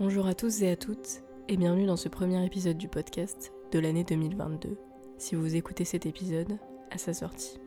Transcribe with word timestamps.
Bonjour 0.00 0.26
à 0.26 0.34
tous 0.34 0.62
et 0.62 0.70
à 0.70 0.76
toutes 0.76 1.22
et 1.46 1.56
bienvenue 1.56 1.86
dans 1.86 1.96
ce 1.96 2.08
premier 2.08 2.44
épisode 2.44 2.76
du 2.76 2.88
podcast 2.88 3.52
de 3.70 3.78
l'année 3.78 4.02
2022, 4.02 4.76
si 5.18 5.36
vous 5.36 5.54
écoutez 5.54 5.84
cet 5.84 6.04
épisode 6.04 6.58
à 6.90 6.98
sa 6.98 7.14
sortie. 7.14 7.60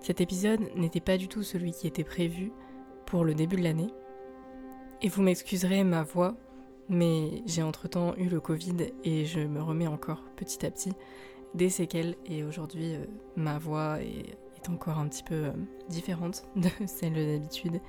Cet 0.00 0.20
épisode 0.20 0.62
n'était 0.74 0.98
pas 0.98 1.16
du 1.16 1.28
tout 1.28 1.44
celui 1.44 1.70
qui 1.70 1.86
était 1.86 2.02
prévu 2.02 2.50
pour 3.06 3.22
le 3.22 3.34
début 3.34 3.54
de 3.54 3.62
l'année, 3.62 3.94
et 5.00 5.08
vous 5.08 5.22
m'excuserez 5.22 5.84
ma 5.84 6.02
voix, 6.02 6.34
mais 6.88 7.44
j'ai 7.46 7.62
entre-temps 7.62 8.16
eu 8.16 8.28
le 8.28 8.40
Covid 8.40 8.92
et 9.04 9.26
je 9.26 9.38
me 9.38 9.62
remets 9.62 9.86
encore 9.86 10.24
petit 10.34 10.66
à 10.66 10.72
petit 10.72 10.92
des 11.54 11.70
séquelles, 11.70 12.16
et 12.26 12.42
aujourd'hui 12.42 12.96
euh, 12.96 13.04
ma 13.36 13.58
voix 13.58 14.02
est, 14.02 14.36
encore 14.68 14.98
un 14.98 15.06
petit 15.06 15.22
peu 15.22 15.34
euh, 15.36 15.52
différente 15.88 16.48
de 16.56 16.68
celle 16.86 17.14
d'habitude, 17.14 17.80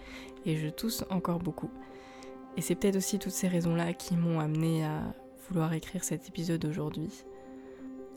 et 0.46 0.56
je 0.56 0.68
tousse 0.68 1.04
encore 1.10 1.40
beaucoup. 1.40 1.72
Et 2.58 2.62
c'est 2.62 2.74
peut-être 2.74 2.96
aussi 2.96 3.20
toutes 3.20 3.32
ces 3.32 3.48
raisons-là 3.48 3.94
qui 3.94 4.16
m'ont 4.18 4.40
amené 4.40 4.84
à 4.84 5.14
vouloir 5.48 5.74
écrire 5.74 6.04
cet 6.04 6.28
épisode 6.28 6.66
aujourd'hui. 6.66 7.24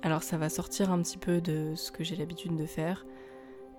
Alors 0.03 0.23
ça 0.23 0.39
va 0.39 0.49
sortir 0.49 0.91
un 0.91 1.03
petit 1.03 1.19
peu 1.19 1.43
de 1.43 1.75
ce 1.77 1.93
que 1.93 2.03
j'ai 2.03 2.17
l'habitude 2.17 2.57
de 2.57 2.65
faire, 2.65 3.05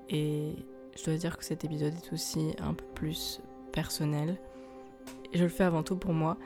et 0.07 0.53
je 0.95 1.03
dois 1.03 1.16
dire 1.16 1.38
que 1.38 1.43
cet 1.43 1.66
épisode 1.66 1.95
est 1.95 2.13
aussi 2.13 2.53
un 2.61 2.75
peu 2.75 2.85
plus 2.93 3.41
personnel. 3.71 4.38
Je 5.33 5.41
le 5.41 5.49
fais 5.49 5.63
avant 5.63 5.81
tout 5.81 5.95
pour 5.95 6.13
moi, 6.13 6.38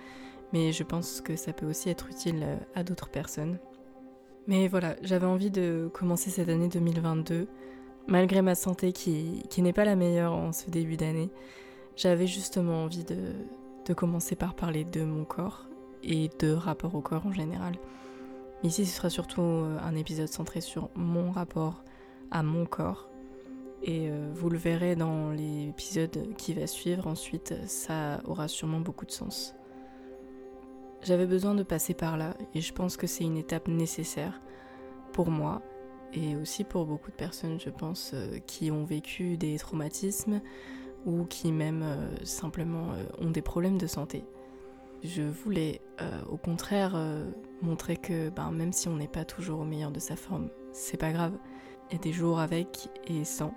mais 0.53 0.71
je 0.71 0.83
pense 0.83 1.19
que 1.19 1.35
ça 1.35 1.51
peut 1.51 1.65
aussi 1.65 1.89
être 1.89 2.07
utile 2.09 2.45
à 2.73 2.83
d'autres 2.83 3.09
personnes. 3.09 3.59
Mais 4.47 4.69
voilà, 4.69 4.95
j'avais 5.01 5.25
envie 5.25 5.51
de 5.51 5.89
commencer 5.93 6.29
cette 6.29 6.47
année 6.47 6.69
2022, 6.69 7.49
malgré 8.07 8.41
ma 8.41 8.55
santé 8.55 8.93
qui 8.93 9.61
n'est 9.61 9.73
pas 9.73 9.83
la 9.83 9.97
meilleure 9.97 10.31
en 10.31 10.53
ce 10.53 10.69
début 10.69 10.95
d'année. 10.95 11.31
J'avais 11.97 12.27
justement 12.27 12.83
envie 12.83 13.03
de, 13.03 13.33
de 13.85 13.93
commencer 13.93 14.35
par 14.35 14.55
parler 14.55 14.83
de 14.83 15.03
mon 15.03 15.25
corps 15.25 15.67
et 16.03 16.29
de 16.39 16.51
rapport 16.51 16.95
au 16.95 17.01
corps 17.01 17.25
en 17.25 17.31
général. 17.31 17.75
Ici, 18.63 18.85
ce 18.85 18.95
sera 18.95 19.09
surtout 19.09 19.41
euh, 19.41 19.77
un 19.83 19.95
épisode 19.95 20.27
centré 20.27 20.61
sur 20.61 20.89
mon 20.95 21.31
rapport 21.31 21.83
à 22.31 22.43
mon 22.43 22.65
corps. 22.65 23.09
Et 23.83 24.09
euh, 24.09 24.31
vous 24.33 24.49
le 24.49 24.57
verrez 24.57 24.95
dans 24.95 25.29
l'épisode 25.31 26.35
qui 26.37 26.53
va 26.53 26.65
suivre. 26.65 27.05
Ensuite, 27.07 27.53
ça 27.67 28.21
aura 28.25 28.47
sûrement 28.47 28.79
beaucoup 28.79 29.05
de 29.05 29.11
sens. 29.11 29.53
J'avais 31.03 31.27
besoin 31.27 31.53
de 31.53 31.61
passer 31.61 31.93
par 31.93 32.17
là 32.17 32.33
et 32.55 32.61
je 32.61 32.73
pense 32.73 32.97
que 32.97 33.05
c'est 33.05 33.23
une 33.23 33.37
étape 33.37 33.67
nécessaire 33.67 34.41
pour 35.13 35.29
moi 35.29 35.61
et 36.13 36.35
aussi 36.35 36.63
pour 36.63 36.85
beaucoup 36.85 37.11
de 37.11 37.15
personnes, 37.15 37.59
je 37.59 37.69
pense, 37.69 38.11
euh, 38.13 38.39
qui 38.47 38.71
ont 38.71 38.85
vécu 38.85 39.37
des 39.37 39.57
traumatismes 39.57 40.41
ou 41.05 41.25
qui 41.25 41.51
même 41.51 41.85
simplement 42.23 42.89
ont 43.19 43.29
des 43.29 43.41
problèmes 43.41 43.77
de 43.77 43.87
santé. 43.87 44.25
Je 45.05 45.21
voulais 45.21 45.81
euh, 46.01 46.21
au 46.29 46.37
contraire 46.37 46.93
euh, 46.95 47.29
montrer 47.61 47.95
que 47.95 48.29
ben, 48.29 48.51
même 48.51 48.73
si 48.73 48.87
on 48.87 48.95
n'est 48.95 49.07
pas 49.07 49.23
toujours 49.23 49.59
au 49.59 49.63
meilleur 49.63 49.91
de 49.91 49.99
sa 49.99 50.15
forme, 50.15 50.49
c'est 50.71 50.97
pas 50.97 51.11
grave. 51.11 51.33
Il 51.89 51.93
y 51.93 51.95
a 51.99 52.01
des 52.01 52.11
jours 52.11 52.39
avec 52.39 52.89
et 53.05 53.23
sans. 53.23 53.53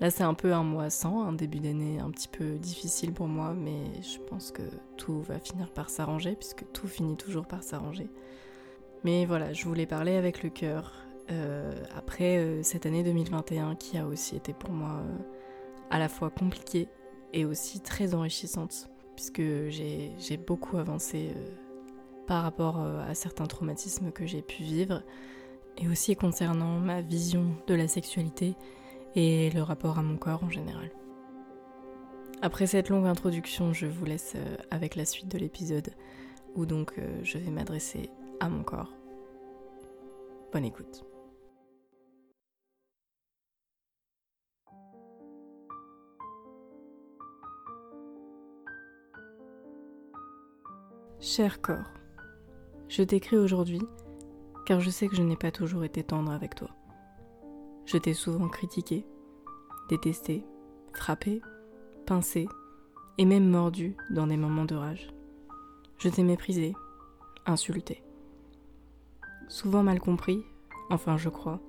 Là, 0.00 0.10
c'est 0.10 0.22
un 0.22 0.32
peu 0.32 0.54
un 0.54 0.62
mois 0.62 0.88
sans, 0.88 1.22
un 1.22 1.34
début 1.34 1.60
d'année 1.60 1.98
un 1.98 2.10
petit 2.10 2.28
peu 2.28 2.56
difficile 2.56 3.12
pour 3.12 3.28
moi, 3.28 3.52
mais 3.54 4.00
je 4.00 4.18
pense 4.18 4.50
que 4.50 4.62
tout 4.96 5.20
va 5.20 5.38
finir 5.38 5.70
par 5.70 5.90
s'arranger, 5.90 6.34
puisque 6.34 6.64
tout 6.72 6.88
finit 6.88 7.16
toujours 7.16 7.46
par 7.46 7.62
s'arranger. 7.62 8.08
Mais 9.04 9.26
voilà, 9.26 9.52
je 9.52 9.66
voulais 9.66 9.84
parler 9.84 10.16
avec 10.16 10.42
le 10.42 10.48
cœur 10.48 10.94
euh, 11.30 11.74
après 11.94 12.62
cette 12.62 12.86
année 12.86 13.02
2021 13.02 13.76
qui 13.76 13.98
a 13.98 14.06
aussi 14.06 14.36
été 14.36 14.54
pour 14.54 14.70
moi 14.70 15.02
à 15.90 15.98
la 15.98 16.08
fois 16.08 16.30
compliquée 16.30 16.88
et 17.32 17.44
aussi 17.44 17.80
très 17.80 18.14
enrichissante 18.14 18.90
puisque 19.20 19.42
j'ai 19.68 20.36
beaucoup 20.38 20.78
avancé 20.78 21.32
euh, 21.36 21.50
par 22.26 22.42
rapport 22.42 22.80
euh, 22.80 23.06
à 23.06 23.14
certains 23.14 23.44
traumatismes 23.44 24.12
que 24.12 24.26
j'ai 24.26 24.40
pu 24.40 24.62
vivre, 24.62 25.02
et 25.76 25.88
aussi 25.88 26.16
concernant 26.16 26.78
ma 26.78 27.02
vision 27.02 27.54
de 27.66 27.74
la 27.74 27.86
sexualité 27.86 28.54
et 29.14 29.50
le 29.50 29.62
rapport 29.62 29.98
à 29.98 30.02
mon 30.02 30.16
corps 30.16 30.42
en 30.42 30.48
général. 30.48 30.90
Après 32.40 32.66
cette 32.66 32.88
longue 32.88 33.06
introduction, 33.06 33.74
je 33.74 33.86
vous 33.86 34.06
laisse 34.06 34.32
euh, 34.36 34.56
avec 34.70 34.96
la 34.96 35.04
suite 35.04 35.28
de 35.28 35.36
l'épisode, 35.36 35.90
où 36.56 36.64
donc 36.64 36.94
je 37.22 37.36
vais 37.36 37.50
m'adresser 37.50 38.08
à 38.40 38.48
mon 38.48 38.64
corps. 38.64 38.92
Bonne 40.50 40.64
écoute. 40.64 41.09
Cher 51.22 51.60
corps, 51.60 51.92
je 52.88 53.02
t'écris 53.02 53.36
aujourd'hui 53.36 53.82
car 54.64 54.80
je 54.80 54.88
sais 54.88 55.06
que 55.06 55.14
je 55.14 55.22
n'ai 55.22 55.36
pas 55.36 55.50
toujours 55.50 55.84
été 55.84 56.02
tendre 56.02 56.32
avec 56.32 56.54
toi. 56.54 56.70
Je 57.84 57.98
t'ai 57.98 58.14
souvent 58.14 58.48
critiqué, 58.48 59.04
détesté, 59.90 60.42
frappé, 60.94 61.42
pincé 62.06 62.48
et 63.18 63.26
même 63.26 63.46
mordu 63.46 63.98
dans 64.08 64.26
des 64.26 64.38
moments 64.38 64.64
de 64.64 64.74
rage. 64.74 65.12
Je 65.98 66.08
t'ai 66.08 66.22
méprisé, 66.22 66.74
insulté. 67.44 68.02
Souvent 69.48 69.82
mal 69.82 70.00
compris, 70.00 70.42
enfin 70.88 71.18
je 71.18 71.28
crois, 71.28 71.60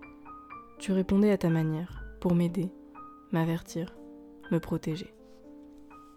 tu 0.79 0.93
répondais 0.93 1.31
à 1.31 1.37
ta 1.37 1.49
manière 1.49 2.05
pour 2.21 2.35
m'aider, 2.35 2.71
m'avertir, 3.33 3.97
me 4.49 4.61
protéger. 4.61 5.13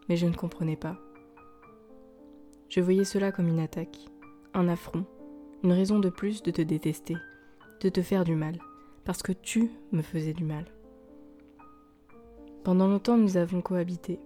Mais 0.08 0.14
je 0.14 0.26
ne 0.26 0.36
comprenais 0.36 0.76
pas 0.76 1.03
je 2.74 2.80
voyais 2.80 3.04
cela 3.04 3.30
comme 3.30 3.46
une 3.46 3.60
attaque, 3.60 4.00
un 4.52 4.66
affront, 4.66 5.04
une 5.62 5.70
raison 5.70 6.00
de 6.00 6.08
plus 6.08 6.42
de 6.42 6.50
te 6.50 6.60
détester, 6.60 7.16
de 7.80 7.88
te 7.88 8.02
faire 8.02 8.24
du 8.24 8.34
mal, 8.34 8.58
parce 9.04 9.22
que 9.22 9.30
tu 9.30 9.70
me 9.92 10.02
faisais 10.02 10.32
du 10.32 10.42
mal. 10.42 10.64
Pendant 12.64 12.88
longtemps, 12.88 13.16
nous 13.16 13.36
avons 13.36 13.60
cohabité, 13.60 14.18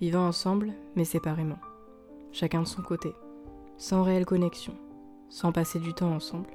vivant 0.00 0.28
ensemble, 0.28 0.72
mais 0.94 1.04
séparément, 1.04 1.58
chacun 2.30 2.62
de 2.62 2.68
son 2.68 2.82
côté, 2.82 3.16
sans 3.78 4.04
réelle 4.04 4.26
connexion, 4.26 4.74
sans 5.28 5.50
passer 5.50 5.80
du 5.80 5.92
temps 5.92 6.14
ensemble. 6.14 6.50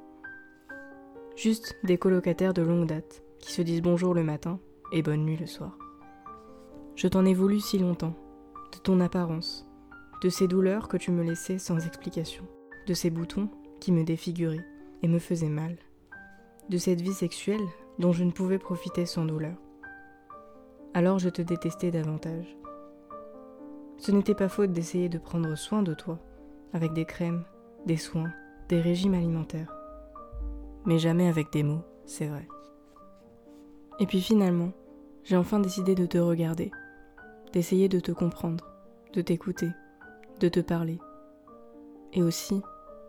Juste 1.35 1.75
des 1.83 1.97
colocataires 1.97 2.53
de 2.53 2.61
longue 2.61 2.87
date 2.87 3.21
qui 3.39 3.51
se 3.51 3.61
disent 3.61 3.81
bonjour 3.81 4.13
le 4.13 4.23
matin 4.23 4.61
et 4.93 5.01
bonne 5.01 5.25
nuit 5.25 5.35
le 5.35 5.45
soir. 5.45 5.77
Je 6.95 7.09
t'en 7.09 7.25
ai 7.25 7.33
voulu 7.33 7.59
si 7.59 7.79
longtemps, 7.79 8.16
de 8.71 8.77
ton 8.77 9.01
apparence, 9.01 9.67
de 10.22 10.29
ces 10.29 10.47
douleurs 10.47 10.88
que 10.88 10.97
tu 10.97 11.11
me 11.11 11.23
laissais 11.23 11.59
sans 11.59 11.85
explication, 11.85 12.44
de 12.88 12.94
ces 12.94 13.09
boutons 13.09 13.50
qui 13.79 13.91
me 13.91 14.03
défiguraient 14.03 14.66
et 15.03 15.07
me 15.07 15.19
faisaient 15.19 15.50
mal, 15.50 15.78
de 16.69 16.78
cette 16.78 17.01
vie 17.01 17.13
sexuelle 17.13 17.66
dont 18.00 18.11
je 18.11 18.23
ne 18.23 18.31
pouvais 18.31 18.59
profiter 18.59 19.05
sans 19.05 19.25
douleur. 19.25 19.55
Alors 20.94 21.19
je 21.19 21.29
te 21.29 21.41
détestais 21.41 21.91
davantage. 21.91 22.57
Ce 23.97 24.11
n'était 24.11 24.35
pas 24.35 24.50
faute 24.50 24.72
d'essayer 24.72 25.09
de 25.09 25.17
prendre 25.17 25.55
soin 25.55 25.83
de 25.83 25.94
toi, 25.94 26.19
avec 26.73 26.94
des 26.94 27.05
crèmes, 27.05 27.44
des 27.85 27.97
soins, 27.97 28.31
des 28.69 28.81
régimes 28.81 29.13
alimentaires. 29.13 29.73
Mais 30.85 30.99
jamais 30.99 31.28
avec 31.28 31.51
des 31.51 31.63
mots, 31.63 31.84
c'est 32.05 32.28
vrai. 32.28 32.47
Et 33.99 34.05
puis 34.05 34.22
finalement, 34.22 34.72
j'ai 35.23 35.38
enfin 35.38 35.59
décidé 35.59 35.95
de 35.95 36.05
te 36.05 36.17
regarder, 36.17 36.72
d'essayer 37.53 37.89
de 37.89 37.99
te 37.99 38.11
comprendre, 38.11 38.69
de 39.13 39.22
t'écouter, 39.22 39.69
de 40.39 40.49
te 40.49 40.59
parler 40.59 40.99
et 42.13 42.21
aussi 42.21 42.61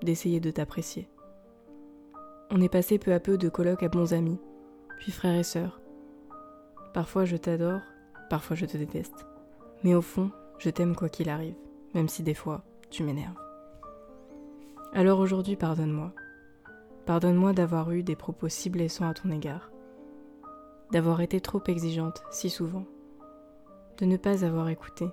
d'essayer 0.02 0.40
de 0.40 0.50
t'apprécier. 0.50 1.08
On 2.50 2.60
est 2.60 2.68
passé 2.68 2.98
peu 2.98 3.12
à 3.12 3.20
peu 3.20 3.36
de 3.36 3.48
coloc 3.48 3.82
à 3.82 3.88
bons 3.88 4.14
amis, 4.14 4.40
puis 4.98 5.12
frères 5.12 5.36
et 5.36 5.42
sœurs. 5.42 5.80
Parfois 6.94 7.24
je 7.24 7.36
t'adore, 7.36 7.80
parfois 8.30 8.56
je 8.56 8.66
te 8.66 8.76
déteste. 8.76 9.26
Mais 9.84 9.94
au 9.94 10.02
fond, 10.02 10.30
je 10.58 10.70
t'aime 10.70 10.96
quoi 10.96 11.08
qu'il 11.08 11.28
arrive, 11.28 11.56
même 11.94 12.08
si 12.08 12.22
des 12.22 12.34
fois 12.34 12.62
tu 12.90 13.02
m'énerves. 13.02 13.38
Alors 14.92 15.20
aujourd'hui, 15.20 15.56
pardonne-moi. 15.56 16.12
Pardonne-moi 17.04 17.52
d'avoir 17.52 17.90
eu 17.90 18.02
des 18.02 18.16
propos 18.16 18.48
si 18.48 18.70
blessants 18.70 19.08
à 19.08 19.14
ton 19.14 19.30
égard, 19.30 19.70
d'avoir 20.90 21.20
été 21.20 21.40
trop 21.40 21.62
exigeante 21.66 22.22
si 22.30 22.50
souvent, 22.50 22.86
de 23.98 24.06
ne 24.06 24.16
pas 24.16 24.44
avoir 24.44 24.68
écouté 24.68 25.06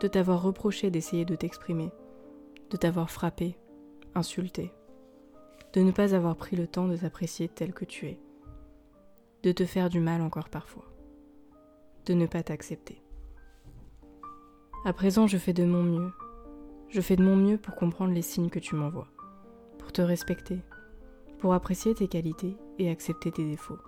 de 0.00 0.08
t'avoir 0.08 0.42
reproché 0.42 0.90
d'essayer 0.90 1.24
de 1.24 1.36
t'exprimer, 1.36 1.92
de 2.70 2.76
t'avoir 2.76 3.10
frappé, 3.10 3.56
insulté, 4.14 4.72
de 5.74 5.82
ne 5.82 5.92
pas 5.92 6.14
avoir 6.14 6.36
pris 6.36 6.56
le 6.56 6.66
temps 6.66 6.88
de 6.88 6.96
t'apprécier 6.96 7.48
tel 7.48 7.72
que 7.74 7.84
tu 7.84 8.06
es, 8.06 8.18
de 9.42 9.52
te 9.52 9.64
faire 9.64 9.90
du 9.90 10.00
mal 10.00 10.22
encore 10.22 10.48
parfois, 10.48 10.86
de 12.06 12.14
ne 12.14 12.26
pas 12.26 12.42
t'accepter. 12.42 13.02
À 14.86 14.94
présent, 14.94 15.26
je 15.26 15.36
fais 15.36 15.52
de 15.52 15.64
mon 15.64 15.82
mieux. 15.82 16.10
Je 16.88 17.02
fais 17.02 17.16
de 17.16 17.22
mon 17.22 17.36
mieux 17.36 17.58
pour 17.58 17.76
comprendre 17.76 18.14
les 18.14 18.22
signes 18.22 18.48
que 18.48 18.58
tu 18.58 18.74
m'envoies, 18.74 19.08
pour 19.78 19.92
te 19.92 20.00
respecter, 20.00 20.60
pour 21.38 21.52
apprécier 21.52 21.94
tes 21.94 22.08
qualités 22.08 22.56
et 22.78 22.90
accepter 22.90 23.30
tes 23.30 23.44
défauts, 23.44 23.78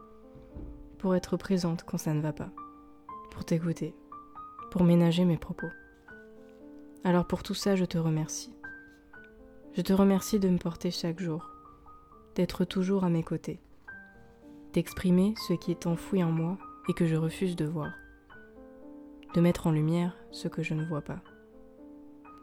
pour 0.98 1.16
être 1.16 1.38
présente 1.38 1.84
quand 1.84 1.98
ça 1.98 2.12
ne 2.12 2.20
va 2.20 2.34
pas, 2.34 2.50
pour 3.30 3.44
t'écouter, 3.44 3.94
pour 4.70 4.84
ménager 4.84 5.24
mes 5.24 5.38
propos. 5.38 5.68
Alors 7.04 7.26
pour 7.26 7.42
tout 7.42 7.54
ça, 7.54 7.74
je 7.74 7.84
te 7.84 7.98
remercie. 7.98 8.54
Je 9.74 9.82
te 9.82 9.92
remercie 9.92 10.38
de 10.38 10.48
me 10.48 10.58
porter 10.58 10.92
chaque 10.92 11.20
jour, 11.20 11.50
d'être 12.36 12.64
toujours 12.64 13.02
à 13.04 13.08
mes 13.08 13.24
côtés, 13.24 13.58
d'exprimer 14.72 15.34
ce 15.48 15.54
qui 15.54 15.72
est 15.72 15.86
enfoui 15.86 16.22
en 16.22 16.30
moi 16.30 16.58
et 16.88 16.92
que 16.92 17.06
je 17.06 17.16
refuse 17.16 17.56
de 17.56 17.64
voir, 17.64 17.90
de 19.34 19.40
mettre 19.40 19.66
en 19.66 19.72
lumière 19.72 20.14
ce 20.30 20.46
que 20.46 20.62
je 20.62 20.74
ne 20.74 20.84
vois 20.84 21.00
pas, 21.00 21.20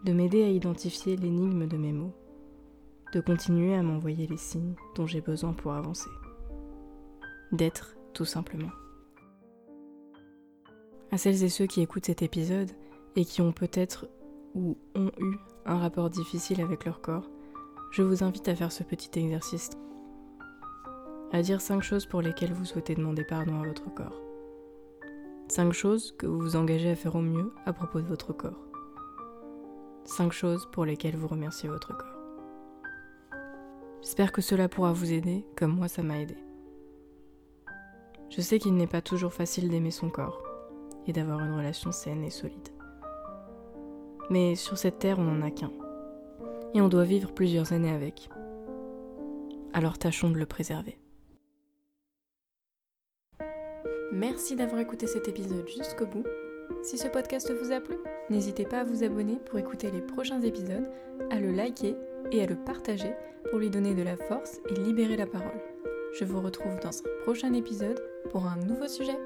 de 0.03 0.11
m'aider 0.11 0.44
à 0.44 0.50
identifier 0.50 1.15
l'énigme 1.15 1.65
de 1.65 1.77
mes 1.77 1.94
mots, 1.94 2.15
de 3.13 3.21
continuer 3.21 3.75
à 3.75 3.83
m'envoyer 3.83 4.27
les 4.27 4.38
signes 4.38 4.75
dont 4.95 5.07
j'ai 5.07 5.21
besoin 5.21 5.53
pour 5.53 5.71
avancer, 5.71 6.09
d'être 7.53 7.95
tout 8.13 8.25
simplement. 8.25 8.71
À 11.11 11.17
celles 11.17 11.44
et 11.44 11.50
ceux 11.50 11.65
qui 11.65 11.81
écoutent 11.81 12.07
cet 12.07 12.23
épisode 12.23 12.71
et 13.15 13.23
qui 13.23 13.41
ont 13.41 13.53
peut-être 13.53 14.07
ou 14.56 14.78
ont 14.96 15.12
eu 15.19 15.38
un 15.66 15.78
rapport 15.78 16.10
difficile 16.10 16.62
avec 16.62 16.86
leur 16.86 17.01
corps, 17.01 17.30
je 17.92 18.04
vous 18.04 18.24
invite 18.24 18.48
à 18.48 18.56
faire 18.56 18.72
ce 18.72 18.84
petit 18.84 19.19
exercice. 19.19 19.69
À 21.31 21.42
dire 21.42 21.62
cinq 21.62 21.81
choses 21.81 22.06
pour 22.06 22.22
lesquelles 22.22 22.54
vous 22.54 22.66
souhaitez 22.66 22.96
demander 22.96 23.24
pardon 23.24 23.62
à 23.62 23.68
votre 23.68 23.94
corps. 23.94 24.22
Cinq 25.48 25.74
choses 25.74 26.13
que 26.18 26.28
vous 26.28 26.40
vous 26.40 26.56
engagez 26.56 26.92
à 26.92 26.96
faire 26.96 27.16
au 27.16 27.22
mieux 27.22 27.51
à 27.66 27.74
propos 27.74 28.01
de 28.01 28.07
votre 28.07 28.34
corps. 28.34 28.66
Cinq 30.06 30.31
choses 30.31 30.68
pour 30.72 30.86
lesquelles 30.86 31.18
vous 31.18 31.28
remerciez 31.28 31.69
votre 31.69 31.95
corps. 31.95 32.19
J'espère 34.02 34.31
que 34.31 34.42
cela 34.42 34.69
pourra 34.69 34.94
vous 34.94 35.12
aider 35.12 35.45
comme 35.56 35.75
moi 35.75 35.88
ça 35.88 36.04
m'a 36.04 36.19
aidé. 36.19 36.38
Je 38.30 38.42
sais 38.42 38.60
qu'il 38.60 38.75
n'est 38.75 38.88
pas 38.88 39.02
toujours 39.02 39.34
facile 39.34 39.69
d'aimer 39.69 39.92
son 39.92 40.10
corps 40.10 40.42
et 41.07 41.13
d'avoir 41.13 41.40
une 41.40 41.56
relation 41.56 41.92
saine 41.92 42.24
et 42.24 42.30
solide. 42.30 42.69
Mais 44.30 44.56
sur 44.56 44.78
cette 44.78 45.00
terre, 45.00 45.20
on 45.20 45.24
n'en 45.24 45.46
a 45.46 45.52
qu'un. 45.52 45.72
Et 46.74 46.81
on 46.81 46.88
doit 46.88 47.04
vivre 47.04 47.31
plusieurs 47.31 47.74
années 47.74 47.92
avec. 47.92 48.30
Alors 49.74 49.98
tâchons 49.98 50.30
de 50.30 50.38
le 50.38 50.46
préserver. 50.46 51.00
Merci 54.12 54.56
d'avoir 54.56 54.81
écouté 54.81 55.08
cet 55.08 55.28
épisode 55.28 55.68
jusqu'au 55.68 56.06
bout. 56.06 56.26
Si 56.84 56.98
ce 56.98 57.08
podcast 57.08 57.52
vous 57.52 57.72
a 57.72 57.80
plu, 57.80 57.96
n'hésitez 58.30 58.66
pas 58.66 58.80
à 58.80 58.84
vous 58.84 59.04
abonner 59.04 59.38
pour 59.46 59.60
écouter 59.60 59.92
les 59.92 60.02
prochains 60.02 60.42
épisodes, 60.42 60.90
à 61.31 61.40
le 61.40 61.52
liker 61.52 61.96
et 62.31 62.42
à 62.42 62.46
le 62.46 62.56
partager 62.56 63.14
pour 63.50 63.60
lui 63.60 63.70
donner 63.70 63.96
de 63.96 64.04
la 64.04 64.18
force 64.18 64.60
et 64.70 64.76
libérer 64.76 65.18
la 65.18 65.26
parole. 65.26 65.62
Je 66.14 66.26
vous 66.26 66.42
retrouve 66.42 66.80
dans 66.80 66.90
un 66.90 67.24
prochain 67.24 67.54
épisode 67.54 68.02
pour 68.31 68.46
un 68.46 68.58
nouveau 68.58 68.88
sujet. 68.88 69.18